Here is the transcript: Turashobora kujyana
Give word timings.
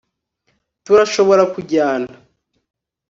Turashobora 0.83 1.43
kujyana 1.53 2.13